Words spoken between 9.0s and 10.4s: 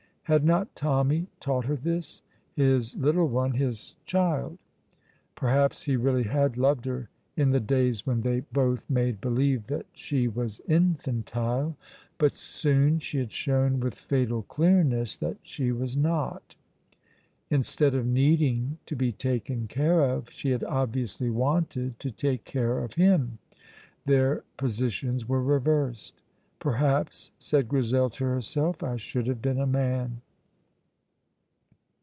believe that she